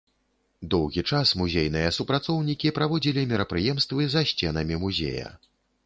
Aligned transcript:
Доўгі 0.73 1.03
час 1.17 1.33
музейныя 1.41 1.91
супрацоўнікі 1.99 2.73
праводзілі 2.81 3.29
мерапрыемствы 3.35 4.01
за 4.15 4.29
сценамі 4.33 4.75
музея. 4.87 5.27